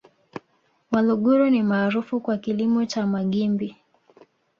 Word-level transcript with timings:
Waluguru 0.91 1.49
ni 1.49 1.63
maarufu 1.63 2.19
kwa 2.21 2.37
kilimo 2.37 2.85
cha 2.85 3.07
magimbi 3.07 3.77